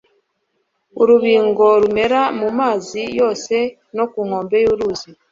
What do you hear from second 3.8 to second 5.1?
no ku nkombe z'uruzi